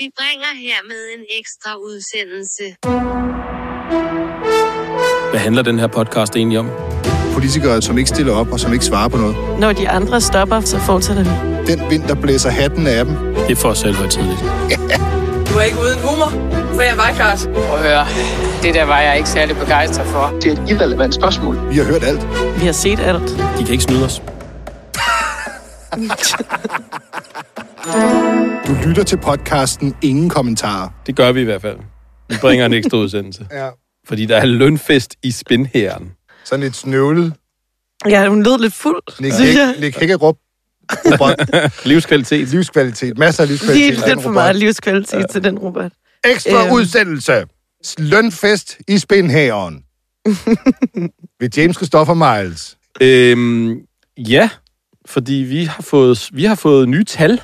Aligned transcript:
Vi 0.00 0.10
bringer 0.18 0.52
hermed 0.66 1.02
en 1.16 1.24
ekstra 1.38 1.74
udsendelse. 1.76 2.64
Hvad 5.30 5.40
handler 5.40 5.62
den 5.62 5.78
her 5.78 5.86
podcast 5.86 6.36
egentlig 6.36 6.58
om? 6.58 6.70
Politikere, 7.32 7.82
som 7.82 7.98
ikke 7.98 8.10
stiller 8.10 8.32
op 8.34 8.52
og 8.52 8.60
som 8.60 8.72
ikke 8.72 8.84
svarer 8.84 9.08
på 9.08 9.16
noget. 9.16 9.36
Når 9.60 9.72
de 9.72 9.88
andre 9.88 10.20
stopper, 10.20 10.60
så 10.60 10.78
fortsætter 10.78 11.24
vi. 11.24 11.30
Den 11.72 11.90
vind, 11.90 12.02
der 12.02 12.14
blæser 12.14 12.50
hatten 12.50 12.86
af 12.86 13.04
dem. 13.04 13.14
Det 13.34 13.50
er 13.50 13.56
for 13.56 13.74
selv 13.74 13.94
tidligt. 13.94 14.40
Du 15.48 15.58
er 15.58 15.62
ikke 15.62 15.78
uden 15.78 15.98
humor, 15.98 16.30
for 16.74 16.82
jeg 16.82 16.96
var 16.96 17.12
klart. 17.14 17.48
Prøv 17.54 17.78
at 17.78 17.82
høre, 17.82 18.06
det 18.62 18.74
der 18.74 18.84
var 18.84 19.00
jeg 19.00 19.16
ikke 19.16 19.28
særlig 19.28 19.56
begejstret 19.56 20.06
for. 20.06 20.38
Det 20.42 20.46
er 20.58 20.62
et 20.62 20.70
irrelevant 20.70 21.14
spørgsmål. 21.14 21.70
Vi 21.70 21.76
har 21.76 21.84
hørt 21.84 22.04
alt. 22.04 22.22
Vi 22.60 22.66
har 22.66 22.72
set 22.72 23.00
alt. 23.00 23.28
De 23.58 23.64
kan 23.64 23.68
ikke 23.68 23.84
snyde 23.84 24.04
os. 24.04 24.22
Du 28.66 28.76
lytter 28.86 29.02
til 29.06 29.16
podcasten 29.16 29.94
Ingen 30.02 30.28
Kommentarer. 30.28 30.88
Det 31.06 31.16
gør 31.16 31.32
vi 31.32 31.40
i 31.40 31.44
hvert 31.44 31.62
fald. 31.62 31.76
Vi 32.28 32.34
bringer 32.40 32.66
en 32.66 32.72
ekstra 32.72 32.96
udsendelse. 32.98 33.46
Ja. 33.52 33.68
Fordi 34.08 34.26
der 34.26 34.36
er 34.36 34.44
lønfest 34.44 35.14
i 35.22 35.30
spinhæren. 35.30 36.10
Sådan 36.44 36.62
lidt 36.62 36.76
snøvlet. 36.76 37.32
Ja, 38.08 38.28
hun 38.28 38.42
lød 38.42 38.58
lidt 38.60 38.74
fuld, 38.74 39.02
Nick, 39.20 39.34
synes 39.34 39.56
jeg. 39.56 39.74
Nick 39.80 40.00
Hækkerup. 40.00 40.36
Robot. 40.92 41.34
Livskvalitet. 41.88 42.48
Livskvalitet. 42.48 43.18
Masser 43.18 43.42
af 43.42 43.48
livskvalitet. 43.48 43.86
Lige 43.94 44.06
lidt 44.06 44.22
for 44.22 44.28
robot. 44.28 44.34
meget 44.34 44.56
livskvalitet 44.56 45.18
ja. 45.18 45.26
til 45.32 45.44
den, 45.44 45.58
Robert. 45.58 45.92
Ekstra 46.24 46.64
Øhm. 46.64 46.72
udsendelse. 46.72 47.44
Lønfest 47.98 48.78
i 48.88 48.98
spindhæren. 48.98 49.74
Ved 51.40 51.50
James 51.56 51.76
Christopher 51.76 52.14
Miles. 52.40 52.76
Øhm, 53.00 53.76
ja, 54.18 54.50
fordi 55.06 55.32
vi 55.34 55.64
har 55.64 55.82
fået, 55.82 56.28
vi 56.32 56.44
har 56.44 56.54
fået 56.54 56.88
nye 56.88 57.04
tal 57.04 57.40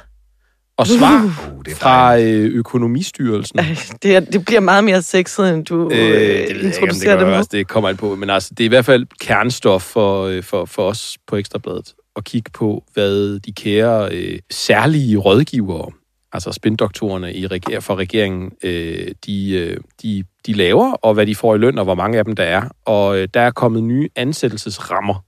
og 0.76 0.86
svar 0.86 1.24
Uh, 1.24 1.64
det 1.64 1.76
fra 1.76 2.18
øh, 2.18 2.44
økonomistyrelsen. 2.44 3.58
Det, 4.02 4.16
er, 4.16 4.20
det 4.20 4.44
bliver 4.44 4.60
meget 4.60 4.84
mere 4.84 5.02
sexet, 5.02 5.54
end 5.54 5.64
du 5.64 5.90
øh, 5.90 5.98
det 5.98 6.04
jeg 6.04 6.40
om 6.40 6.56
det 6.56 6.62
introducerer 6.62 7.12
gør 7.12 7.18
det 7.18 7.28
med. 7.28 7.36
også, 7.36 7.48
det 7.52 7.68
kommer 7.68 7.88
an 7.88 7.96
på. 7.96 8.14
Men 8.14 8.30
altså, 8.30 8.50
det 8.50 8.60
er 8.60 8.64
i 8.64 8.68
hvert 8.68 8.84
fald 8.84 9.06
kernestof 9.20 9.83
for, 9.83 10.24
øh, 10.24 10.42
for, 10.42 10.64
for 10.64 10.88
os 10.88 11.18
på 11.27 11.36
Ekstrabladet 11.36 11.94
at 12.16 12.24
kigge 12.24 12.50
på, 12.55 12.84
hvad 12.94 13.41
de 13.41 13.52
kære 13.52 14.08
øh, 14.12 14.38
særlige 14.50 15.16
rådgivere, 15.16 15.91
altså 16.33 16.52
spindoktorerne 16.52 17.34
i 17.34 17.46
reger- 17.46 17.80
for 17.80 17.96
regeringen, 17.96 18.52
øh, 18.64 19.08
de, 19.27 19.50
øh, 19.50 19.77
de, 20.02 20.24
de 20.46 20.52
laver, 20.52 20.92
og 20.92 21.14
hvad 21.14 21.27
de 21.27 21.34
får 21.34 21.55
i 21.55 21.58
løn, 21.58 21.78
og 21.78 21.84
hvor 21.84 21.94
mange 21.94 22.18
af 22.18 22.24
dem 22.24 22.36
der 22.36 22.44
er. 22.44 22.68
Og 22.84 23.18
øh, 23.18 23.28
der 23.34 23.40
er 23.40 23.50
kommet 23.50 23.83
nye 23.83 24.08
ansættelsesrammer 24.16 25.24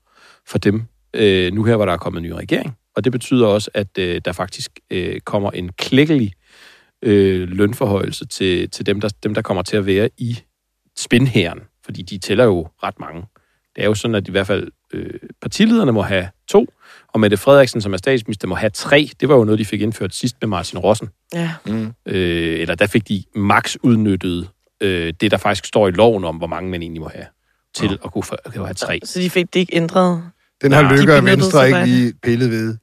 for 0.46 0.58
dem, 0.58 0.82
øh, 1.14 1.52
nu 1.52 1.64
her, 1.64 1.76
hvor 1.76 1.84
der 1.84 1.92
er 1.92 1.96
kommet 1.96 2.20
en 2.20 2.26
ny 2.26 2.32
regering. 2.32 2.76
Og 2.98 3.04
det 3.04 3.12
betyder 3.12 3.46
også, 3.46 3.70
at 3.74 3.98
øh, 3.98 4.20
der 4.24 4.32
faktisk 4.32 4.70
øh, 4.90 5.20
kommer 5.20 5.50
en 5.50 5.70
klækkelig 5.72 6.32
øh, 7.02 7.48
lønforhøjelse 7.48 8.26
til, 8.26 8.70
til 8.70 8.86
dem, 8.86 9.00
der, 9.00 9.08
dem, 9.22 9.34
der 9.34 9.42
kommer 9.42 9.62
til 9.62 9.76
at 9.76 9.86
være 9.86 10.08
i 10.16 10.38
spinhæren, 10.96 11.60
fordi 11.84 12.02
de 12.02 12.18
tæller 12.18 12.44
jo 12.44 12.68
ret 12.82 13.00
mange. 13.00 13.22
Det 13.76 13.82
er 13.82 13.86
jo 13.86 13.94
sådan, 13.94 14.14
at 14.14 14.28
i 14.28 14.30
hvert 14.30 14.46
fald 14.46 14.70
øh, 14.92 15.20
partilederne 15.40 15.92
må 15.92 16.02
have 16.02 16.28
to, 16.48 16.66
og 17.08 17.20
Mette 17.20 17.36
Frederiksen, 17.36 17.80
som 17.80 17.92
er 17.92 17.96
statsminister, 17.96 18.48
må 18.48 18.54
have 18.54 18.70
tre. 18.70 19.10
Det 19.20 19.28
var 19.28 19.36
jo 19.36 19.44
noget, 19.44 19.58
de 19.58 19.64
fik 19.64 19.80
indført 19.80 20.14
sidst 20.14 20.36
med 20.40 20.48
Martin 20.48 20.78
Rossen. 20.78 21.08
Ja. 21.34 21.50
Øh, 22.06 22.60
eller 22.60 22.74
der 22.74 22.86
fik 22.86 23.08
de 23.08 23.24
max 23.34 23.76
udnyttet 23.82 24.48
øh, 24.80 25.12
det, 25.20 25.30
der 25.30 25.36
faktisk 25.36 25.64
står 25.64 25.88
i 25.88 25.90
loven 25.90 26.24
om, 26.24 26.36
hvor 26.36 26.46
mange 26.46 26.70
man 26.70 26.82
egentlig 26.82 27.02
må 27.02 27.08
have 27.08 27.26
til 27.74 27.98
at 28.04 28.12
kunne, 28.12 28.22
få, 28.22 28.34
at 28.44 28.52
kunne 28.54 28.64
have 28.64 28.74
tre. 28.74 29.00
Så 29.04 29.20
de 29.20 29.30
fik 29.30 29.54
det 29.54 29.60
ikke 29.60 29.76
ændret. 29.76 30.22
Den 30.62 30.72
har 30.72 30.82
Nej, 30.82 30.96
Lykke 30.96 31.12
de 31.12 31.18
og 31.18 31.24
Venstre 31.24 31.66
ikke 31.66 31.84
lige 31.84 32.14
pillet 32.22 32.50
ved. 32.50 32.76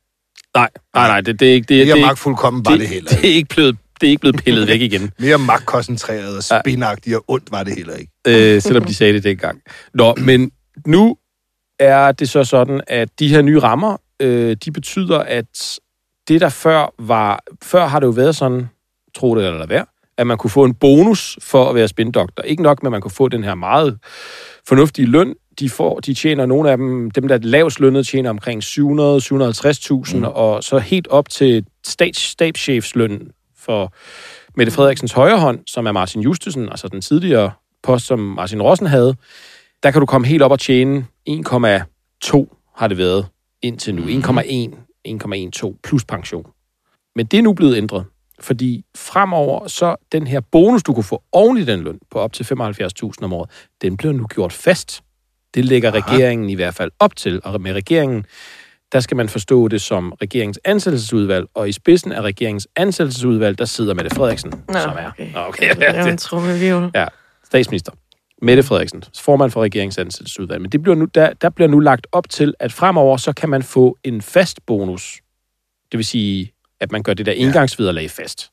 Nej, 0.55 0.69
nej, 0.95 1.07
nej, 1.07 1.21
det, 1.21 1.39
det 1.39 1.49
er 1.49 1.53
ikke... 1.53 1.65
Det, 1.65 1.87
Mere 1.87 1.95
det, 1.95 2.05
magtfuldkommen 2.05 2.65
var 2.65 2.71
det, 2.71 2.79
det 2.79 2.87
heller 2.89 3.09
det, 3.09 3.17
ikke. 3.17 3.31
er 3.31 3.35
ikke 3.35 3.49
blevet, 3.55 3.77
det 4.01 4.07
er 4.07 4.11
ikke 4.11 4.21
blevet 4.21 4.43
pillet 4.43 4.67
væk 4.67 4.81
igen. 4.81 5.11
Mere 5.19 5.37
magtkoncentreret 5.37 6.37
og 6.37 6.43
spinagtigt 6.43 7.15
og 7.15 7.23
ondt 7.27 7.51
var 7.51 7.63
det 7.63 7.75
heller 7.75 7.93
ikke. 7.93 8.11
øh, 8.27 8.61
selvom 8.61 8.83
de 8.83 8.93
sagde 8.93 9.13
det 9.13 9.23
dengang. 9.23 9.61
Nå, 9.93 10.15
men 10.17 10.51
nu 10.85 11.17
er 11.79 12.11
det 12.11 12.29
så 12.29 12.43
sådan, 12.43 12.81
at 12.87 13.19
de 13.19 13.27
her 13.27 13.41
nye 13.41 13.59
rammer, 13.59 13.97
øh, 14.19 14.57
de 14.65 14.71
betyder, 14.71 15.19
at 15.19 15.79
det 16.27 16.41
der 16.41 16.49
før 16.49 16.93
var... 16.99 17.43
Før 17.63 17.87
har 17.87 17.99
det 17.99 18.07
jo 18.07 18.11
været 18.11 18.35
sådan, 18.35 18.69
tro 19.15 19.35
det 19.35 19.45
eller 19.45 19.59
lad 19.59 19.67
være, 19.67 19.85
at 20.17 20.27
man 20.27 20.37
kunne 20.37 20.51
få 20.51 20.63
en 20.63 20.73
bonus 20.73 21.37
for 21.41 21.69
at 21.69 21.75
være 21.75 21.87
spindoktor. 21.87 22.43
Ikke 22.43 22.63
nok 22.63 22.83
med, 22.83 22.87
at 22.87 22.91
man 22.91 23.01
kunne 23.01 23.11
få 23.11 23.27
den 23.27 23.43
her 23.43 23.55
meget 23.55 23.97
fornuftige 24.67 25.05
løn. 25.05 25.35
De, 25.59 25.69
får, 25.69 25.99
de 25.99 26.13
tjener, 26.13 26.45
nogle 26.45 26.71
af 26.71 26.77
dem, 26.77 27.11
dem 27.11 27.27
der 27.27 27.35
er 27.35 27.39
lavest 27.39 27.79
lønnede, 27.79 28.03
tjener 28.03 28.29
omkring 28.29 28.63
700-750.000, 28.63 30.17
mm. 30.17 30.23
og 30.23 30.63
så 30.63 30.79
helt 30.79 31.07
op 31.07 31.29
til 31.29 31.65
stats, 31.85 32.19
stabschefsløn 32.19 33.31
for 33.57 33.93
Mette 34.57 34.71
Frederiksens 34.71 35.11
højre 35.11 35.39
hånd, 35.39 35.59
som 35.67 35.85
er 35.85 35.91
Martin 35.91 36.21
Justesen, 36.21 36.69
altså 36.69 36.87
den 36.87 37.01
tidligere 37.01 37.51
post, 37.83 38.05
som 38.05 38.19
Martin 38.19 38.61
Rossen 38.61 38.87
havde, 38.87 39.15
der 39.83 39.91
kan 39.91 39.99
du 39.99 40.05
komme 40.05 40.27
helt 40.27 40.41
op 40.41 40.51
og 40.51 40.59
tjene 40.59 41.05
1,2 41.29 42.71
har 42.75 42.87
det 42.87 42.97
været 42.97 43.25
indtil 43.61 43.95
nu. 43.95 44.01
1,1, 44.01 44.75
1,12 45.07 45.79
plus 45.83 46.05
pension. 46.05 46.45
Men 47.15 47.25
det 47.25 47.37
er 47.37 47.41
nu 47.41 47.53
blevet 47.53 47.77
ændret, 47.77 48.05
fordi 48.39 48.85
fremover 48.97 49.67
så 49.67 49.95
den 50.11 50.27
her 50.27 50.39
bonus, 50.39 50.83
du 50.83 50.93
kunne 50.93 51.03
få 51.03 51.23
oven 51.31 51.57
i 51.57 51.63
den 51.63 51.81
løn 51.81 51.99
på 52.11 52.19
op 52.19 52.33
til 52.33 52.43
75.000 52.43 53.23
om 53.23 53.33
året, 53.33 53.49
den 53.81 53.97
bliver 53.97 54.13
nu 54.13 54.27
gjort 54.27 54.53
fast. 54.53 55.01
Det 55.55 55.65
lægger 55.65 55.89
Aha. 55.89 55.99
regeringen 55.99 56.49
i 56.49 56.55
hvert 56.55 56.73
fald 56.73 56.91
op 56.99 57.15
til, 57.15 57.41
og 57.43 57.61
med 57.61 57.73
regeringen, 57.73 58.25
der 58.91 58.99
skal 58.99 59.17
man 59.17 59.29
forstå 59.29 59.67
det 59.67 59.81
som 59.81 60.13
regeringens 60.21 60.59
ansættelsesudvalg, 60.65 61.45
og 61.53 61.69
i 61.69 61.71
spidsen 61.71 62.11
af 62.11 62.21
regeringens 62.21 62.67
ansættelsesudvalg, 62.75 63.57
der 63.57 63.65
sidder 63.65 63.93
Mette 63.93 64.15
Frederiksen, 64.15 64.51
Nå, 64.67 64.79
som 64.79 64.91
er, 64.97 65.07
okay. 65.07 65.33
Okay. 65.35 65.75
Det 65.75 65.83
er 65.87 66.69
jo 66.69 66.83
en. 66.83 66.91
Ja, 66.95 67.05
statsminister. 67.43 67.91
Mette 68.41 68.63
Frederiksen, 68.63 69.03
formand 69.19 69.51
for 69.51 69.63
regeringens 69.63 69.97
ansættelsesudvalg. 69.97 70.61
Men 70.61 70.71
det 70.71 70.81
bliver 70.81 70.95
nu, 70.95 71.05
der, 71.05 71.33
der 71.33 71.49
bliver 71.49 71.69
nu 71.69 71.79
lagt 71.79 72.07
op 72.11 72.29
til, 72.29 72.53
at 72.59 72.73
fremover 72.73 73.17
så 73.17 73.33
kan 73.33 73.49
man 73.49 73.63
få 73.63 73.97
en 74.03 74.21
fast 74.21 74.65
bonus. 74.65 75.21
Det 75.91 75.97
vil 75.97 76.05
sige, 76.05 76.51
at 76.79 76.91
man 76.91 77.03
gør 77.03 77.13
det 77.13 77.25
der 77.25 77.31
engangsvederlag 77.31 78.11
fast. 78.11 78.51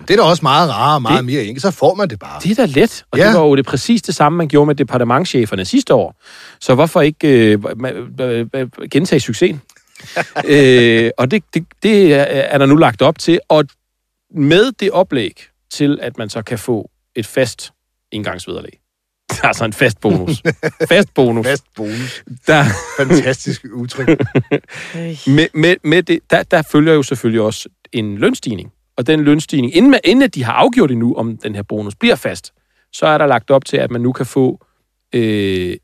Det 0.00 0.10
er 0.10 0.16
da 0.16 0.22
også 0.22 0.42
meget 0.42 0.70
rarere 0.70 0.94
og 0.94 1.02
meget 1.02 1.16
Det- 1.16 1.24
mere 1.24 1.44
enkelt. 1.44 1.62
Så 1.62 1.70
får 1.70 1.94
man 1.94 2.08
det 2.10 2.18
bare. 2.18 2.40
Det 2.42 2.58
er 2.58 2.66
da 2.66 2.80
let, 2.80 3.04
og 3.10 3.18
Ja. 3.18 3.26
det 3.28 3.34
var 3.34 3.40
jo 3.46 3.56
det 3.56 3.66
præcis 3.66 4.02
det 4.02 4.14
samme, 4.14 4.36
man 4.38 4.48
gjorde 4.48 4.66
med 4.66 4.74
departementcheferne 4.74 5.64
sidste 5.64 5.94
år. 5.94 6.14
Så 6.60 6.74
hvorfor 6.74 7.00
ikke 7.00 7.52
øh, 7.52 7.58
gentage 8.90 9.20
succesen? 9.20 9.60
øh, 10.48 11.10
og 11.18 11.30
det, 11.30 11.42
det, 11.54 11.64
det 11.82 12.14
er- 12.14 12.22
er 12.22 12.58
der 12.58 12.66
nu 12.66 12.76
lagt 12.76 13.02
op 13.02 13.18
til, 13.18 13.40
og 13.48 13.64
med 14.34 14.72
det 14.80 14.90
oplæg 14.90 15.42
til, 15.72 15.98
at 16.02 16.18
man 16.18 16.28
så 16.30 16.42
kan 16.42 16.58
få 16.58 16.90
et 17.16 17.26
fast 17.26 17.72
indgangsvederlag. 18.12 18.78
Altså 19.42 19.64
en 19.64 19.72
fast 19.72 20.00
bonus. 20.00 20.42
fast 20.88 21.14
bonus. 21.14 21.46
Fast 21.46 21.64
bonus. 21.76 22.24
Der, 22.46 22.64
Fantastisk 22.98 23.64
udtryk. 23.74 24.08
Med, 25.26 25.46
med, 25.54 25.76
med 25.84 26.02
det, 26.02 26.20
der, 26.30 26.42
der 26.42 26.62
følger 26.72 26.92
jo 26.94 27.02
selvfølgelig 27.02 27.40
også 27.40 27.68
en 27.92 28.18
lønstigning. 28.18 28.72
Og 28.96 29.06
den 29.06 29.20
lønstigning, 29.24 29.76
inden, 29.76 29.90
man, 29.90 30.00
inden 30.04 30.22
at 30.22 30.34
de 30.34 30.44
har 30.44 30.52
afgjort 30.52 30.90
endnu, 30.90 31.14
om 31.14 31.36
den 31.36 31.54
her 31.54 31.62
bonus 31.62 31.94
bliver 31.94 32.14
fast, 32.14 32.52
så 32.92 33.06
er 33.06 33.18
der 33.18 33.26
lagt 33.26 33.50
op 33.50 33.64
til, 33.64 33.76
at 33.76 33.90
man 33.90 34.00
nu 34.00 34.12
kan 34.12 34.26
få 34.26 34.64
øh, 35.14 35.76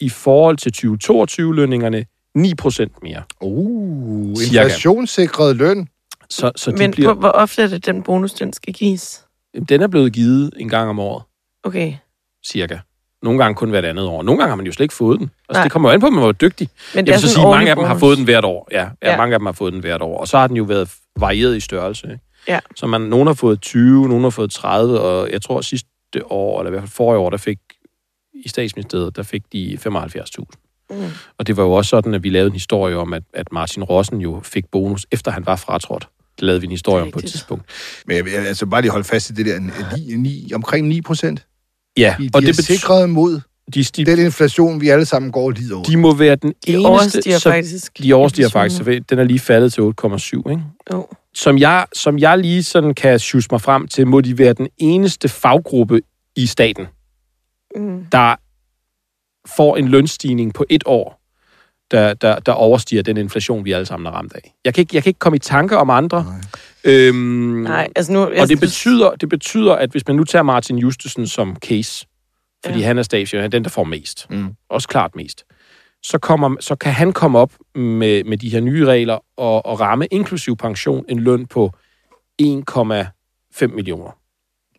i 0.00 0.08
forhold 0.08 0.56
til 0.56 0.72
2022-lønningerne 0.76 2.04
9% 2.38 2.98
mere. 3.02 3.22
Uh, 3.40 4.36
Cirka. 4.36 4.62
inflationssikret 4.62 5.56
løn. 5.56 5.88
Så, 6.30 6.52
så 6.56 6.70
de 6.70 6.76
Men 6.76 6.90
bliver, 6.90 7.14
hvor, 7.14 7.28
ofte 7.28 7.62
er 7.62 7.66
det, 7.66 7.86
den 7.86 8.02
bonus, 8.02 8.32
den 8.32 8.52
skal 8.52 8.72
gives? 8.74 9.24
den 9.68 9.82
er 9.82 9.86
blevet 9.86 10.12
givet 10.12 10.50
en 10.56 10.68
gang 10.68 10.88
om 10.90 10.98
året, 10.98 11.22
Okay. 11.62 11.92
cirka. 12.46 12.78
Nogle 13.22 13.38
gange 13.38 13.54
kun 13.54 13.70
hvert 13.70 13.84
andet 13.84 14.06
år. 14.06 14.22
Nogle 14.22 14.38
gange 14.38 14.48
har 14.50 14.56
man 14.56 14.66
jo 14.66 14.72
slet 14.72 14.84
ikke 14.84 14.94
fået 14.94 15.18
den. 15.20 15.30
Altså, 15.48 15.58
Nej. 15.58 15.62
det 15.62 15.72
kommer 15.72 15.88
jo 15.88 15.92
an 15.94 16.00
på, 16.00 16.06
at 16.06 16.12
man 16.12 16.22
var 16.24 16.32
dygtig. 16.32 16.68
Men 16.94 17.06
Jeg 17.06 17.12
vil 17.14 17.20
så 17.20 17.28
sige, 17.28 17.44
mange 17.50 17.70
af 17.70 17.76
dem 17.76 17.84
har 17.84 17.92
bonus. 17.94 18.00
fået 18.00 18.16
den 18.16 18.24
hvert 18.24 18.44
år. 18.44 18.68
Ja, 18.72 18.80
ja, 19.02 19.10
Ja. 19.10 19.16
mange 19.16 19.34
af 19.34 19.40
dem 19.40 19.46
har 19.46 19.52
fået 19.52 19.72
den 19.72 19.80
hvert 19.80 20.02
år. 20.02 20.18
Og 20.20 20.28
så 20.28 20.38
har 20.38 20.46
den 20.46 20.56
jo 20.56 20.64
været 20.64 20.90
varieret 21.16 21.56
i 21.56 21.60
størrelse. 21.60 22.06
Ikke? 22.06 22.24
Ja. 22.48 22.58
Så 22.76 22.86
man, 22.86 23.00
nogen 23.00 23.26
har 23.26 23.34
fået 23.34 23.60
20, 23.60 24.08
nogen 24.08 24.22
har 24.22 24.30
fået 24.30 24.50
30, 24.50 25.00
og 25.00 25.30
jeg 25.32 25.42
tror 25.42 25.60
sidste 25.60 25.88
år, 26.24 26.60
eller 26.60 26.70
i 26.70 26.72
hvert 26.72 26.82
fald 26.82 26.90
forrige 26.90 27.18
år, 27.18 27.30
der 27.30 27.36
fik 27.36 27.58
i 28.44 28.48
statsministeriet, 28.48 29.16
der 29.16 29.22
fik 29.22 29.42
de 29.52 29.78
75.000. 29.86 30.44
Mm. 30.90 30.96
Og 31.38 31.46
det 31.46 31.56
var 31.56 31.62
jo 31.62 31.72
også 31.72 31.88
sådan, 31.88 32.14
at 32.14 32.22
vi 32.22 32.30
lavede 32.30 32.46
en 32.46 32.52
historie 32.52 32.96
om, 32.96 33.12
at, 33.12 33.22
at 33.34 33.52
Martin 33.52 33.82
Rossen 33.84 34.20
jo 34.20 34.40
fik 34.44 34.64
bonus, 34.72 35.06
efter 35.12 35.30
han 35.30 35.46
var 35.46 35.56
fratrådt. 35.56 36.08
Det 36.36 36.42
lavede 36.46 36.60
vi 36.60 36.64
en 36.66 36.70
historie 36.70 37.02
om 37.02 37.10
på 37.10 37.18
et 37.18 37.24
tidspunkt. 37.24 37.64
Men 38.06 38.16
jeg 38.16 38.26
altså 38.46 38.66
bare 38.66 38.80
lige 38.80 38.90
holde 38.90 39.04
fast 39.04 39.30
i 39.30 39.32
det 39.32 39.46
der 39.46 39.60
9, 39.96 40.16
9, 40.16 40.50
omkring 40.54 40.88
9 40.88 41.00
procent. 41.00 41.46
Ja, 41.96 42.14
De, 42.18 42.30
og 42.34 42.42
de 42.42 42.46
det 42.46 42.52
er 42.52 42.56
betyder, 42.56 42.76
sikret 42.78 43.10
mod 43.10 43.40
de, 43.74 43.82
de, 43.84 44.04
den 44.04 44.18
inflation, 44.18 44.80
vi 44.80 44.88
alle 44.88 45.04
sammen 45.04 45.32
går 45.32 45.50
lige 45.50 45.74
over. 45.74 45.84
de 45.84 45.96
må 45.96 46.14
være 46.14 46.36
den 46.36 46.48
De 46.66 46.72
eneste... 46.72 46.86
overstiger 46.86 47.38
så- 47.38 47.50
faktisk. 47.50 47.98
De 48.02 48.12
overstiger 48.14 48.48
faktisk, 48.48 48.78
så 48.84 49.00
den 49.10 49.18
er 49.18 49.24
lige 49.24 49.38
faldet 49.38 49.72
til 49.72 49.80
8,7, 49.80 50.50
ikke? 50.50 50.62
Jo. 50.92 51.06
Som 51.38 51.58
jeg, 51.58 51.86
som 51.92 52.18
jeg 52.18 52.38
lige 52.38 52.62
sådan 52.62 52.94
kan 52.94 53.18
sjus 53.18 53.50
mig 53.50 53.60
frem 53.60 53.88
til, 53.88 54.06
må 54.06 54.20
de 54.20 54.38
være 54.38 54.52
den 54.52 54.68
eneste 54.78 55.28
faggruppe 55.28 56.00
i 56.36 56.46
staten, 56.46 56.86
Mm. 57.76 58.04
der 58.12 58.36
får 59.56 59.76
en 59.76 59.88
lønstigning 59.88 60.54
på 60.54 60.64
et 60.70 60.82
år, 60.86 61.20
der, 61.90 62.14
der, 62.14 62.38
der 62.38 62.52
overstiger 62.52 63.02
den 63.02 63.16
inflation, 63.16 63.64
vi 63.64 63.72
alle 63.72 63.86
sammen 63.86 64.06
er 64.06 64.10
ramt 64.10 64.32
af. 64.32 64.54
Jeg 64.64 64.74
kan 64.74 64.82
ikke, 64.82 64.96
jeg 64.96 65.02
kan 65.02 65.10
ikke 65.10 65.18
komme 65.18 65.36
i 65.36 65.38
tanke 65.38 65.76
om 65.78 65.90
andre. 65.90 66.26
Øhm, 66.84 67.14
Nej, 67.16 67.88
altså 67.96 68.12
nu... 68.12 68.20
og 68.20 68.48
det 68.48 68.60
betyder, 68.60 69.10
det 69.10 69.28
betyder, 69.28 69.74
at 69.74 69.90
hvis 69.90 70.06
man 70.06 70.16
nu 70.16 70.24
tager 70.24 70.42
Martin 70.42 70.78
Justesen 70.78 71.26
som 71.26 71.56
case, 71.56 72.06
fordi 72.64 72.78
Ja. 72.78 72.86
han 72.86 72.98
er 72.98 73.02
stabschef, 73.02 73.38
han 73.38 73.44
er 73.44 73.48
den, 73.48 73.64
der 73.64 73.70
får 73.70 73.84
mest, 73.84 74.26
Mm. 74.30 74.54
også 74.70 74.88
klart 74.88 75.16
mest, 75.16 75.44
så, 76.02 76.18
kommer, 76.18 76.56
så 76.60 76.74
kan 76.76 76.92
han 76.92 77.12
komme 77.12 77.38
op 77.38 77.52
med, 77.74 78.24
med 78.24 78.38
de 78.38 78.48
her 78.48 78.60
nye 78.60 78.86
regler 78.86 79.18
og, 79.36 79.66
og 79.66 79.80
ramme 79.80 80.06
inklusiv 80.06 80.56
pension 80.56 81.04
en 81.08 81.18
løn 81.20 81.46
på 81.46 81.72
1,5 82.42 83.66
millioner. 83.66 84.10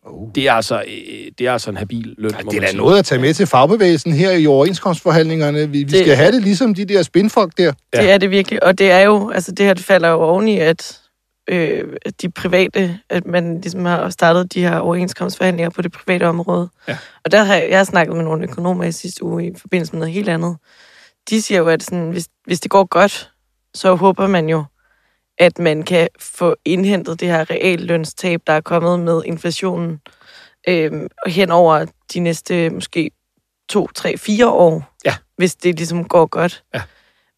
Oh. 0.04 0.28
Det 0.34 0.48
er 0.48 0.52
altså, 0.52 0.76
øh, 0.80 1.30
det 1.38 1.46
er 1.46 1.52
altså 1.52 1.70
en 1.70 1.76
habil 1.76 2.14
løn, 2.18 2.30
Ja, 2.30 2.38
det 2.50 2.56
er 2.62 2.66
da 2.66 2.76
noget 2.76 2.98
at 2.98 3.04
tage 3.04 3.20
med 3.20 3.34
til 3.34 3.46
fagbevægelsen 3.46 4.12
her 4.12 4.30
i 4.32 4.46
overenskomstforhandlingerne. 4.46 5.58
Vi, 5.70 5.78
vi 5.78 5.84
Det- 5.84 5.98
skal 6.04 6.16
have 6.16 6.32
det 6.32 6.42
ligesom 6.42 6.74
de 6.74 6.84
der 6.84 7.02
spinfolk 7.02 7.58
der. 7.58 7.72
Ja. 7.94 8.00
Det 8.02 8.10
er 8.10 8.18
det 8.18 8.30
virkelig, 8.30 8.62
og 8.64 8.78
det 8.78 8.90
er 8.90 9.00
jo, 9.00 9.30
altså 9.30 9.52
det 9.52 9.66
her 9.66 9.74
det 9.74 9.84
falder 9.84 10.08
jo 10.08 10.20
oveni, 10.20 10.58
at 10.58 11.00
øh, 11.48 11.84
de 12.22 12.30
private, 12.30 12.98
at 13.10 13.26
man 13.26 13.60
ligesom 13.60 13.84
har 13.84 14.10
startet 14.10 14.54
de 14.54 14.60
her 14.60 14.78
overenskomstforhandlinger 14.78 15.70
på 15.70 15.82
det 15.82 15.92
private 15.92 16.26
område. 16.28 16.68
Ja. 16.88 16.96
Og 17.24 17.32
der 17.32 17.44
har 17.44 17.54
jeg, 17.54 17.66
jeg 17.70 17.78
har 17.78 17.84
snakket 17.84 18.16
med 18.16 18.24
nogle 18.24 18.42
økonomer 18.44 18.84
i 18.84 18.92
sidste 18.92 19.24
uge 19.24 19.46
i 19.46 19.50
forbindelse 19.60 19.92
med 19.92 19.98
noget 20.00 20.14
helt 20.14 20.28
andet. 20.28 20.56
De 21.30 21.42
siger 21.42 21.58
jo, 21.58 21.68
at 21.68 21.82
sådan, 21.82 22.10
hvis, 22.10 22.28
hvis 22.44 22.60
det 22.60 22.70
går 22.70 22.84
godt, 22.84 23.32
så 23.74 23.94
håber 23.94 24.26
man 24.26 24.48
jo, 24.48 24.64
at 25.38 25.58
man 25.58 25.82
kan 25.82 26.08
få 26.18 26.56
indhentet 26.64 27.20
det 27.20 27.28
her 27.28 27.50
reallønstab, 27.50 28.40
der 28.46 28.52
er 28.52 28.60
kommet 28.60 29.00
med 29.00 29.22
inflationen 29.24 30.00
øh, 30.68 30.92
hen 31.26 31.50
over 31.50 31.86
de 32.14 32.20
næste 32.20 32.70
måske 32.70 33.10
to, 33.68 33.86
tre, 33.94 34.16
fire 34.18 34.48
år, 34.48 34.94
Ja. 35.04 35.14
hvis 35.36 35.54
det 35.56 35.76
ligesom 35.76 36.04
går 36.08 36.26
godt. 36.26 36.64
Ja. 36.74 36.82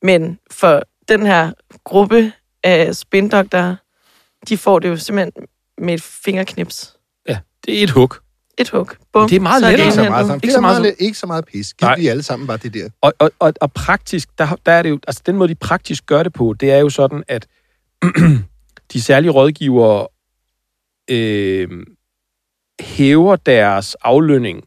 Men 0.03 0.39
for 0.51 0.83
den 1.09 1.27
her 1.27 1.53
gruppe 1.85 2.33
af 2.63 2.97
spindoktorer, 2.97 3.77
de 4.49 4.59
får 4.59 4.79
det 4.79 4.89
jo 4.89 4.97
simpelthen 4.97 5.47
med 5.79 5.95
et 5.95 6.03
fingerknips. 6.03 6.97
Ja, 7.29 7.39
det 7.67 7.79
er 7.79 7.83
et 7.83 7.91
hug. 7.91 8.15
Et 8.59 8.71
hug. 8.71 8.89
Bum, 9.13 9.29
Det 9.29 9.37
er 9.37 9.41
meget 9.41 9.63
lettere. 9.63 9.87
Ikke 9.87 9.95
så 9.95 10.03
meget, 10.09 10.27
sammen. 10.27 10.37
Ikke 10.37 10.45
ikke 10.47 10.55
så 10.55 10.61
meget 10.61 10.83
meget, 10.83 10.95
ikke 10.99 11.19
så 11.19 11.27
meget 11.27 11.45
pis. 11.45 11.75
Giv 11.75 11.89
vi 11.97 12.07
alle 12.07 12.23
sammen 12.23 12.47
bare 12.47 12.57
det 12.57 12.75
der. 12.75 12.89
Og, 13.01 13.13
og, 13.19 13.31
og, 13.39 13.53
og 13.61 13.73
praktisk, 13.73 14.29
der, 14.39 14.57
der 14.67 14.73
er 14.73 14.83
det 14.83 14.91
jo, 14.91 14.99
altså 15.07 15.23
den 15.27 15.37
måde, 15.37 15.49
de 15.49 15.55
praktisk 15.55 16.07
gør 16.07 16.23
det 16.23 16.33
på, 16.33 16.55
det 16.61 16.71
er 16.71 16.79
jo 16.79 16.89
sådan, 16.91 17.25
at 17.29 17.47
de 18.93 19.03
særlige 19.03 19.31
rådgivere 19.31 20.07
øh, 21.11 21.69
hæver 22.81 23.37
deres 23.37 23.95
aflønning 23.95 24.65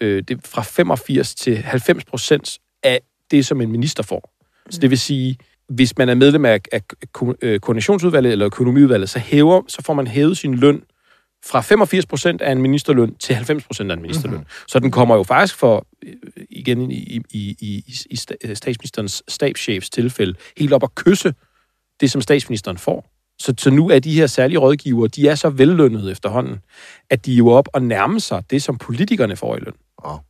øh, 0.00 0.22
det, 0.28 0.40
fra 0.46 0.62
85 0.62 1.34
til 1.34 1.56
90 1.56 2.04
procent 2.04 2.58
af 2.82 3.00
det, 3.30 3.46
som 3.46 3.60
en 3.60 3.72
minister 3.72 4.02
får. 4.02 4.32
Så 4.70 4.80
det 4.80 4.90
vil 4.90 4.98
sige, 4.98 5.38
hvis 5.68 5.98
man 5.98 6.08
er 6.08 6.14
medlem 6.14 6.44
af, 6.44 6.60
af 6.72 6.82
ko- 7.12 7.34
øh, 7.42 7.60
koordinationsudvalget 7.60 8.32
eller 8.32 8.46
økonomiudvalget, 8.46 9.10
så, 9.10 9.18
hæver, 9.18 9.62
så 9.68 9.82
får 9.82 9.94
man 9.94 10.06
hævet 10.06 10.38
sin 10.38 10.54
løn 10.54 10.82
fra 11.44 11.60
85 11.60 12.06
procent 12.06 12.42
af 12.42 12.52
en 12.52 12.62
ministerløn 12.62 13.14
til 13.14 13.34
90 13.34 13.64
procent 13.64 13.90
af 13.90 13.94
en 13.96 14.02
ministerløn. 14.02 14.36
Mm-hmm. 14.36 14.66
Så 14.68 14.78
den 14.78 14.90
kommer 14.90 15.16
jo 15.16 15.22
faktisk 15.22 15.54
for, 15.56 15.86
øh, 16.06 16.12
igen 16.50 16.90
i, 16.90 16.96
i, 16.96 17.22
i, 17.30 17.56
i, 17.60 17.84
i 18.10 18.14
sta- 18.14 18.54
statsministerens 18.54 19.22
stabschefs 19.28 19.90
tilfælde, 19.90 20.34
helt 20.56 20.72
op 20.72 20.82
at 20.82 20.94
kysse 20.94 21.34
det, 22.00 22.10
som 22.10 22.20
statsministeren 22.20 22.78
får. 22.78 23.12
Så, 23.38 23.54
så 23.58 23.70
nu 23.70 23.90
er 23.90 23.98
de 23.98 24.12
her 24.12 24.26
særlige 24.26 24.58
rådgivere, 24.58 25.08
de 25.08 25.28
er 25.28 25.34
så 25.34 25.48
vellønnede 25.48 26.10
efterhånden, 26.10 26.58
at 27.10 27.26
de 27.26 27.32
er 27.32 27.36
jo 27.36 27.48
op 27.48 27.68
og 27.72 27.82
nærme 27.82 28.20
sig 28.20 28.42
det, 28.50 28.62
som 28.62 28.78
politikerne 28.78 29.36
får 29.36 29.56
i 29.56 29.60
løn. 29.60 29.74
Og 29.98 30.20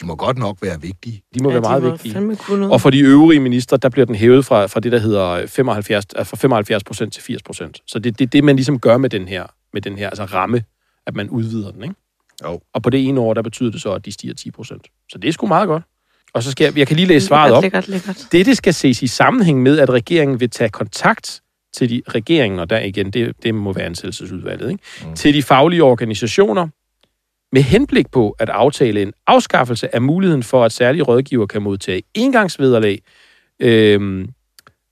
de 0.00 0.06
må 0.06 0.16
godt 0.16 0.38
nok 0.38 0.58
være 0.62 0.80
vigtige. 0.80 1.22
De 1.34 1.42
må 1.42 1.48
ja, 1.48 1.52
være 1.54 1.60
meget 1.60 1.82
de 1.82 1.86
må 1.86 1.92
vigtige. 1.92 2.72
Og 2.72 2.80
for 2.80 2.90
de 2.90 3.00
øvrige 3.00 3.40
ministre, 3.40 3.76
der 3.76 3.88
bliver 3.88 4.06
den 4.06 4.14
hævet 4.14 4.46
fra, 4.46 4.66
fra 4.66 4.80
det, 4.80 4.92
der 4.92 4.98
hedder 4.98 5.46
75, 5.46 6.06
altså 6.16 6.30
fra 6.30 6.36
75 6.36 6.84
procent 6.84 7.12
til 7.12 7.22
80 7.22 7.42
procent. 7.42 7.82
Så 7.86 7.98
det 7.98 8.10
er 8.10 8.14
det, 8.14 8.32
det, 8.32 8.44
man 8.44 8.56
ligesom 8.56 8.78
gør 8.80 8.96
med 8.96 9.10
den 9.10 9.28
her, 9.28 9.46
med 9.72 9.82
den 9.82 9.98
her 9.98 10.10
altså 10.10 10.24
ramme, 10.24 10.62
at 11.06 11.14
man 11.14 11.30
udvider 11.30 11.70
den. 11.70 11.82
Ikke? 11.82 11.94
Jo. 12.44 12.60
Og 12.72 12.82
på 12.82 12.90
det 12.90 13.08
ene 13.08 13.20
år, 13.20 13.34
der 13.34 13.42
betyder 13.42 13.70
det 13.70 13.82
så, 13.82 13.92
at 13.92 14.04
de 14.04 14.12
stiger 14.12 14.34
10 14.34 14.50
procent. 14.50 14.86
Så 15.12 15.18
det 15.18 15.28
er 15.28 15.32
sgu 15.32 15.46
meget 15.46 15.66
godt. 15.66 15.82
Og 16.32 16.42
så 16.42 16.50
skal 16.50 16.64
jeg, 16.64 16.78
jeg 16.78 16.86
kan 16.86 16.96
lige 16.96 17.08
læse 17.08 17.26
svaret 17.26 17.52
op. 17.52 17.62
Lækkert, 17.62 17.88
lækkert. 17.88 18.28
Dette 18.32 18.54
skal 18.54 18.74
ses 18.74 19.02
i 19.02 19.06
sammenhæng 19.06 19.62
med, 19.62 19.78
at 19.78 19.90
regeringen 19.90 20.40
vil 20.40 20.50
tage 20.50 20.70
kontakt 20.70 21.40
til 21.74 21.90
de 21.90 22.02
regeringen, 22.08 22.60
og 22.60 22.70
der 22.70 22.78
igen, 22.78 23.10
det, 23.10 23.42
det 23.42 23.54
må 23.54 23.72
være 23.72 23.84
ansættelsesudvalget, 23.84 24.70
ikke? 24.70 24.82
Mm. 25.06 25.14
til 25.14 25.34
de 25.34 25.42
faglige 25.42 25.82
organisationer, 25.82 26.68
med 27.52 27.62
henblik 27.62 28.10
på 28.10 28.36
at 28.38 28.48
aftale 28.48 29.02
en 29.02 29.12
afskaffelse 29.26 29.94
af 29.94 30.02
muligheden 30.02 30.42
for, 30.42 30.64
at 30.64 30.72
særlige 30.72 31.02
rådgiver 31.02 31.46
kan 31.46 31.62
modtage 31.62 32.02
engangsvederlag, 32.14 32.98
øhm, 33.60 34.28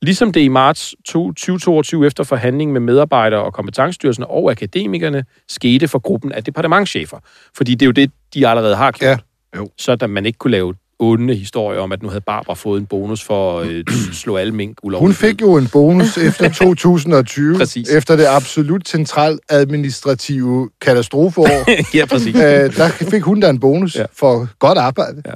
ligesom 0.03 0.33
det 0.33 0.41
i 0.41 0.49
marts 0.49 0.95
2022 1.09 2.07
efter 2.07 2.25
forhandling 2.25 2.73
med 2.73 2.81
medarbejdere 2.81 3.43
og 3.43 3.53
kompetencestyrelsen 3.53 4.25
og 4.29 4.51
akademikerne 4.51 5.25
skete 5.49 5.89
for 5.89 5.99
gruppen 5.99 6.33
af 6.33 6.45
departementchefer. 6.45 7.19
Fordi 7.57 7.75
det 7.75 7.83
er 7.83 7.87
jo 7.87 7.93
det, 7.93 8.11
de 8.35 8.49
allerede 8.49 8.77
har 8.77 8.91
gjort. 8.91 9.09
Ja, 9.09 9.17
jo. 9.57 9.69
Så 9.79 9.97
da 9.97 10.07
man 10.07 10.27
ikke 10.27 10.39
kunne 10.39 10.51
lave 10.51 10.75
onde 10.99 11.35
historier 11.35 11.81
om, 11.81 11.93
at 11.93 12.03
nu 12.03 12.09
havde 12.09 12.21
Barbara 12.21 12.55
fået 12.55 12.81
en 12.81 12.87
bonus 12.87 13.23
for 13.23 13.61
at 13.61 13.67
øh, 13.69 13.85
slå 14.13 14.37
alle 14.37 14.55
mink 14.55 14.79
ulovligt. 14.83 15.07
Hun 15.07 15.15
fik 15.15 15.41
jo 15.41 15.57
en 15.57 15.69
bonus 15.73 16.19
efter 16.29 16.49
2020, 16.49 17.59
Præcis. 17.59 17.91
efter 17.91 18.17
det 18.17 18.27
absolut 18.27 18.89
central 18.89 19.39
administrative 19.49 20.71
katastrofeår. 20.81 21.71
ja, 21.99 22.07
præcis. 22.07 22.37
øh, 22.37 22.77
der 22.77 22.89
fik 22.89 23.23
hun 23.23 23.41
da 23.41 23.51
en 23.51 23.61
bonus 23.61 23.97
ja. 23.97 24.05
for 24.13 24.49
godt 24.59 24.79
arbejde. 24.79 25.23
Ja. 25.27 25.33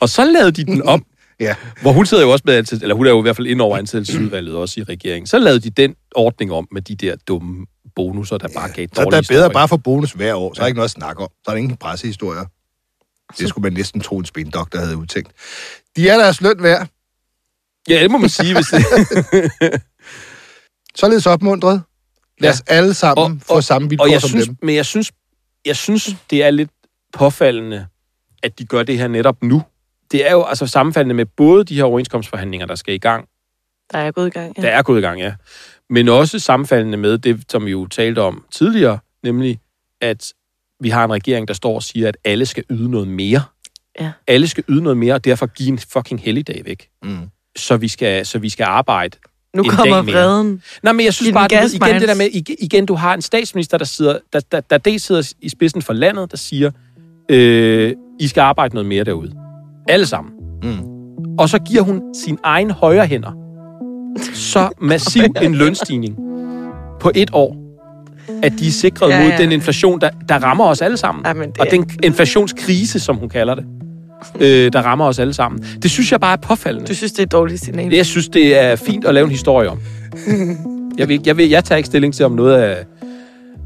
Og 0.00 0.08
så 0.08 0.24
lavede 0.24 0.52
de 0.52 0.64
den 0.64 0.82
om, 0.94 1.04
Ja. 1.42 1.54
hvor 1.82 1.92
hun 1.92 2.06
sidder 2.06 2.22
jo 2.24 2.30
også 2.30 2.42
med 2.46 2.54
ansættelse, 2.54 2.84
eller 2.84 2.94
hun 2.94 3.06
er 3.06 3.10
jo 3.10 3.18
i 3.18 3.22
hvert 3.22 3.36
fald 3.36 3.46
ind 3.46 3.60
over 3.60 3.78
ansættelsesudvalget 3.78 4.54
også 4.54 4.80
i 4.80 4.82
regeringen. 4.82 5.26
Så 5.26 5.38
lavede 5.38 5.60
de 5.60 5.70
den 5.70 5.94
ordning 6.14 6.52
om 6.52 6.68
med 6.72 6.82
de 6.82 6.94
der 6.96 7.16
dumme 7.28 7.66
bonusser, 7.96 8.38
der 8.38 8.48
bare 8.56 8.68
gav 8.72 8.86
Så 8.88 9.00
der 9.00 9.00
er 9.00 9.10
bedre 9.10 9.18
historier. 9.20 9.48
bare 9.48 9.68
for 9.68 9.76
bonus 9.76 10.12
hver 10.12 10.34
år. 10.34 10.54
Så 10.54 10.60
er 10.60 10.64
Ja. 10.64 10.66
ikke 10.68 10.76
noget 10.76 10.84
at 10.88 10.90
snakke 10.90 11.22
om. 11.22 11.28
Så 11.44 11.50
er 11.50 11.54
der 11.54 11.58
ingen 11.58 11.76
pressehistorier. 11.76 12.44
Det 13.38 13.48
skulle 13.48 13.62
man 13.62 13.72
næsten 13.72 14.00
tro, 14.00 14.18
en 14.18 14.24
spindoktor 14.24 14.78
havde 14.78 14.96
udtænkt. 14.96 15.32
De 15.96 16.08
er 16.08 16.18
deres 16.18 16.40
løn 16.40 16.62
værd. 16.62 16.88
Ja, 17.88 18.02
det 18.02 18.10
må 18.10 18.18
man 18.18 18.28
sige, 18.30 18.54
hvis 18.54 18.66
det... 18.66 18.84
Således 20.94 21.26
opmuntret. 21.26 21.82
Lad 22.40 22.50
os 22.50 22.62
alle 22.66 22.94
sammen 22.94 23.32
Og- 23.32 23.46
få 23.56 23.60
samme 23.60 23.88
vilkår 23.88 24.04
Og 24.04 24.10
jeg 24.10 24.20
som 24.20 24.28
synes, 24.30 24.46
dem. 24.46 24.56
men 24.62 24.74
jeg 24.74 24.86
synes, 24.86 25.12
jeg 25.64 25.76
synes, 25.76 26.10
det 26.30 26.44
er 26.44 26.50
lidt 26.50 26.70
påfaldende, 27.12 27.86
at 28.42 28.58
de 28.58 28.64
gør 28.66 28.82
det 28.82 28.98
her 28.98 29.08
netop 29.08 29.42
nu. 29.42 29.62
Det 30.12 30.26
er 30.28 30.32
jo 30.32 30.44
altså 30.44 30.66
sammenfaldende 30.66 31.14
med 31.14 31.26
både 31.26 31.64
de 31.64 31.74
her 31.76 31.84
overenskomstforhandlinger, 31.84 32.66
der 32.66 32.74
skal 32.74 32.94
i 32.94 32.98
gang, 32.98 33.28
Der 33.92 33.98
er 33.98 34.10
gået 34.10 34.26
i 34.26 34.30
gang. 34.30 34.56
der 34.56 34.68
er 34.68 34.82
gået 34.82 34.98
i 34.98 35.02
gang, 35.02 35.20
ja. 35.20 35.34
Men 35.90 36.08
også 36.08 36.38
sammenfaldende 36.38 36.98
med 36.98 37.18
det, 37.18 37.44
som 37.48 37.66
vi 37.66 37.70
jo 37.70 37.86
talte 37.86 38.18
om 38.18 38.44
tidligere, 38.50 38.98
nemlig 39.22 39.58
at 40.00 40.32
vi 40.80 40.88
har 40.88 41.04
en 41.04 41.12
regering, 41.12 41.48
der 41.48 41.54
står 41.54 41.74
og 41.74 41.82
siger, 41.82 42.08
at 42.08 42.16
alle 42.24 42.46
skal 42.46 42.64
yde 42.70 42.90
noget 42.90 43.08
mere. 43.08 43.42
Ja. 44.00 44.12
Alle 44.26 44.48
skal 44.48 44.64
yde 44.68 44.82
noget 44.82 44.96
mere, 44.96 45.14
og 45.14 45.24
derfor 45.24 45.46
give 45.46 45.68
en 45.68 45.78
fucking 45.78 46.20
helligdag 46.20 46.62
væk. 46.64 46.88
Mm. 47.02 47.18
Så 47.56 47.76
vi 47.76 47.88
skal, 47.88 48.26
så 48.26 48.38
vi 48.38 48.48
skal 48.48 48.64
arbejde. 48.64 49.16
Nu 49.54 49.62
en 49.62 49.70
kommer 49.70 50.02
vreden. 50.02 50.62
Nej, 50.82 50.92
men 50.92 51.04
jeg 51.04 51.14
synes 51.14 51.32
bare, 51.32 51.48
gas, 51.48 51.74
igen 51.74 51.94
det 51.94 52.08
der 52.08 52.14
med, 52.14 52.28
igen, 52.60 52.86
du 52.86 52.94
har 52.94 53.14
en 53.14 53.22
statsminister, 53.22 53.78
der 53.78 53.84
sidder, 53.84 54.18
der, 54.32 54.40
der, 54.52 54.60
der 54.60 54.78
dels 54.78 55.02
sidder 55.02 55.32
i 55.40 55.48
spidsen 55.48 55.82
for 55.82 55.92
landet, 55.92 56.30
der 56.30 56.36
siger, 56.36 56.70
øh, 57.28 57.94
I 58.20 58.28
skal 58.28 58.40
arbejde 58.40 58.74
noget 58.74 58.86
mere 58.86 59.04
derude. 59.04 59.41
Alle 59.88 60.06
sammen. 60.06 60.32
Mm. 60.62 60.78
Og 61.38 61.48
så 61.48 61.58
giver 61.58 61.82
hun 61.82 62.02
sin 62.24 62.38
egen 62.44 62.70
højre 62.70 63.06
hænder 63.06 63.30
så 64.34 64.68
massiv 64.80 65.22
en 65.42 65.54
lønstigning 65.54 66.16
på 67.00 67.10
et 67.14 67.30
år, 67.32 67.56
at 68.42 68.52
de 68.58 68.66
er 68.66 68.70
sikret 68.70 69.10
Ja, 69.10 69.22
mod 69.22 69.30
ja. 69.30 69.38
den 69.38 69.52
inflation, 69.52 70.00
der, 70.00 70.10
der 70.28 70.34
rammer 70.34 70.64
os 70.64 70.82
alle 70.82 70.96
sammen. 70.96 71.24
Ej, 71.24 71.32
men 71.32 71.50
det 71.50 71.58
Og 71.58 71.66
den 71.70 71.90
inflationskrise, 72.02 73.00
som 73.00 73.16
hun 73.16 73.28
kalder 73.28 73.54
det, 73.54 73.64
øh, 74.40 74.72
der 74.72 74.82
rammer 74.82 75.04
os 75.04 75.18
alle 75.18 75.32
sammen. 75.34 75.64
Det 75.82 75.90
synes 75.90 76.12
jeg 76.12 76.20
bare 76.20 76.32
er 76.32 76.36
påfaldende. 76.36 76.86
Du 76.86 76.94
synes, 76.94 77.12
det 77.12 77.18
er 77.18 77.22
et 77.22 77.32
dårligt 77.32 77.64
signal. 77.64 77.94
Jeg 77.94 78.06
synes, 78.06 78.28
det 78.28 78.62
er 78.62 78.76
fint 78.76 79.04
at 79.04 79.14
lave 79.14 79.24
en 79.24 79.30
historie 79.30 79.70
om. 79.70 79.78
Jeg, 80.98 81.08
vil, 81.08 81.20
jeg, 81.26 81.36
vil, 81.36 81.48
jeg 81.48 81.64
tager 81.64 81.76
ikke 81.76 81.86
stilling 81.86 82.14
til, 82.14 82.24
om 82.24 82.32
noget 82.32 82.64
er, 82.64 82.74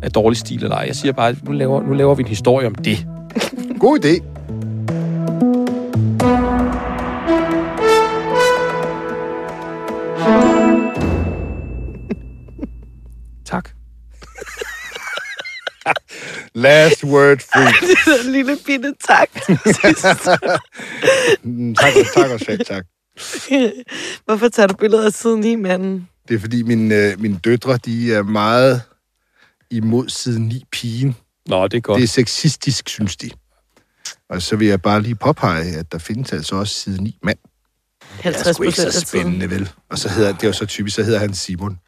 er 0.03 0.09
dårlig 0.09 0.39
stil 0.39 0.63
eller 0.63 0.77
ej. 0.77 0.85
Jeg 0.87 0.97
siger 0.97 1.13
bare, 1.13 1.29
at 1.29 1.45
nu 1.45 1.53
laver, 1.53 1.83
nu 1.83 1.93
laver 1.93 2.15
vi 2.15 2.23
en 2.23 2.29
historie 2.29 2.67
om 2.67 2.75
det. 2.75 3.07
God 3.81 4.05
idé. 4.05 4.23
Last 16.67 17.05
word 17.05 17.39
free. 17.53 17.65
det 18.07 18.21
er 18.21 18.27
en 18.27 18.33
lille 18.33 18.59
bitte 18.67 18.95
tak. 19.09 19.31
Mm, 21.43 21.75
tak, 21.75 21.93
tak 22.15 22.31
og 22.31 22.41
selv, 22.41 22.65
tak. 22.65 22.85
Hvorfor 24.25 24.49
tager 24.49 24.67
du 24.67 24.75
billeder 24.75 25.07
af 25.07 25.13
siden 25.13 25.45
i, 25.45 25.55
manden? 25.55 26.09
Det 26.29 26.35
er 26.35 26.39
fordi, 26.39 26.63
mine, 26.63 26.95
øh, 26.95 27.21
mine 27.21 27.39
døtre, 27.45 27.77
de 27.77 28.15
er 28.15 28.23
meget 28.23 28.83
imod 29.71 30.09
siden 30.09 30.43
9 30.43 30.65
pigen. 30.73 31.17
Nå, 31.47 31.69
det 31.69 31.77
er 31.77 31.81
godt. 31.81 31.97
Det 31.97 32.05
er 32.05 32.09
sexistisk, 32.09 32.89
synes 32.89 33.17
de. 33.17 33.31
Og 34.31 34.43
så 34.43 34.57
vil 34.57 34.69
jeg 34.69 34.83
bare 34.83 35.03
lige 35.03 35.15
påpege, 35.15 35.77
at 35.77 35.93
der 35.93 35.99
findes 35.99 36.33
altså 36.33 36.57
også 36.57 36.75
side 36.75 37.03
9 37.03 37.19
mand. 37.23 37.39
Det 38.01 38.19
er 38.19 38.23
50 38.23 38.57
sgu 38.57 38.63
ikke 38.63 38.77
så 38.77 39.01
spændende, 39.01 39.51
vel? 39.51 39.71
Og 39.91 39.99
så 39.99 40.09
hedder, 40.09 40.33
det 40.33 40.43
er 40.43 40.47
jo 40.47 40.53
så 40.53 40.67
typisk, 40.67 40.97
så 40.97 41.03
hedder 41.03 41.19
han 41.19 41.35
Simon. 41.35 41.79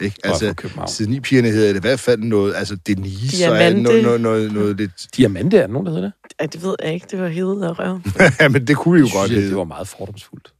Ikke? 0.00 0.16
Og 0.24 0.30
Altså. 0.30 0.54
Siden 0.86 1.24
hedder 1.24 1.68
det 1.68 1.76
i 1.76 1.80
hvert 1.80 2.00
fald 2.00 2.20
noget, 2.20 2.54
altså 2.54 2.76
Denise, 2.86 3.50
og 3.50 3.58
Diamante. 3.58 3.82
noget, 3.82 4.02
noget, 4.02 4.20
noget, 4.20 4.52
noget 4.52 4.76
lidt... 4.76 5.06
Diamante, 5.16 5.56
er 5.56 5.66
der 5.66 5.72
nogen, 5.72 5.86
der 5.86 5.92
hedder 5.92 6.06
det? 6.06 6.12
Ej, 6.38 6.46
det 6.46 6.62
ved 6.62 6.76
jeg 6.82 6.94
ikke. 6.94 7.06
Det 7.10 7.18
var 7.18 7.28
hede 7.28 7.70
og 7.70 7.78
røv. 7.78 8.00
ja, 8.40 8.48
men 8.48 8.66
det 8.66 8.76
kunne 8.76 8.94
vi 8.94 9.00
jo 9.00 9.08
godt 9.18 9.30
hedde. 9.30 9.48
Det 9.48 9.56
var 9.56 9.64
meget 9.64 9.88
fordomsfuldt. 9.88 10.52